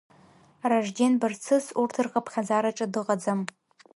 [0.69, 3.39] Ражден Барцыц урҭ рхыԥхьаӡараҿы дыҟаӡам.